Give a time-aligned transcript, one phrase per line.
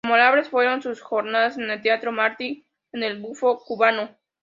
[0.03, 4.09] Memorables fueron sus jornadas en el Teatro Martí con el bufo cubano.